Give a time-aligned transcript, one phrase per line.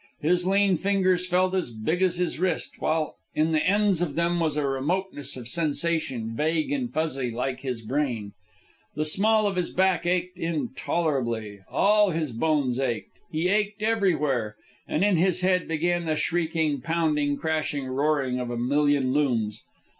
[0.21, 4.39] His lean fingers felt as big as his wrist, while in the ends of them
[4.39, 8.31] was a remoteness of sensation vague and fuzzy like his brain.
[8.95, 11.59] The small of his back ached intolerably.
[11.69, 13.11] All his bones ached.
[13.31, 14.55] He ached everywhere.
[14.87, 19.61] And in his head began the shrieking, pounding, crashing, roaring of a million looms.